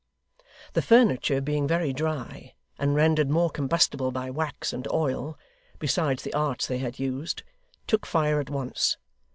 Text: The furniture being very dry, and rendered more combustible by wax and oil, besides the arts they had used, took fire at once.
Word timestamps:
The 0.73 0.81
furniture 0.81 1.41
being 1.41 1.67
very 1.67 1.93
dry, 1.93 2.55
and 2.79 2.95
rendered 2.95 3.29
more 3.29 3.51
combustible 3.51 4.11
by 4.11 4.31
wax 4.31 4.73
and 4.73 4.87
oil, 4.91 5.37
besides 5.77 6.23
the 6.23 6.33
arts 6.33 6.65
they 6.65 6.79
had 6.79 6.97
used, 6.97 7.43
took 7.85 8.07
fire 8.07 8.39
at 8.39 8.49
once. 8.49 8.97